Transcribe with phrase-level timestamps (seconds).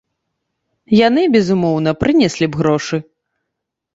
[1.07, 2.97] Яны, безумоўна, прынеслі б грошы.